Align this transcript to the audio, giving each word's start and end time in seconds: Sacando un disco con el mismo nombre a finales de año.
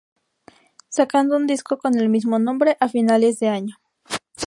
Sacando 0.89 1.35
un 1.37 1.45
disco 1.45 1.77
con 1.77 1.93
el 1.95 2.09
mismo 2.09 2.39
nombre 2.39 2.75
a 2.79 2.89
finales 2.89 3.37
de 3.39 3.49
año. 3.49 3.75